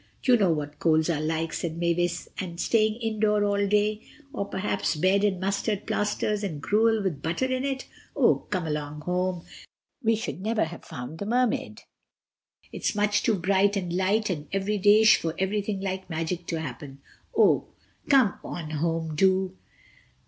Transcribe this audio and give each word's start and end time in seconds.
"You 0.23 0.35
know 0.35 0.49
what 0.49 0.79
colds 0.79 1.11
are 1.11 1.21
like," 1.21 1.53
said 1.53 1.77
Mavis, 1.77 2.27
"and 2.39 2.59
staying 2.59 2.95
indoors 2.95 3.43
all 3.43 3.67
day, 3.67 4.01
or 4.33 4.45
perhaps 4.45 4.95
bed, 4.95 5.23
and 5.23 5.39
mustard 5.39 5.85
plasters 5.85 6.43
and 6.43 6.59
gruel 6.59 7.03
with 7.03 7.21
butter 7.21 7.45
in 7.45 7.63
it. 7.63 7.85
Oh, 8.15 8.37
come 8.49 8.65
along 8.65 9.01
home, 9.01 9.45
we 10.01 10.15
should 10.15 10.41
never 10.41 10.65
have 10.65 10.83
found 10.83 11.19
the 11.19 11.27
Mermaid. 11.27 11.83
It's 12.71 12.95
much 12.95 13.21
too 13.21 13.35
bright 13.35 13.77
and 13.77 13.93
light 13.93 14.31
and 14.31 14.47
everyday 14.51 15.01
ish 15.01 15.17
for 15.17 15.35
anything 15.37 15.81
like 15.81 16.09
magic 16.09 16.47
to 16.47 16.59
happen. 16.59 16.99
Come 17.35 18.39
on 18.43 18.71
home, 18.71 19.15
do." 19.15 19.55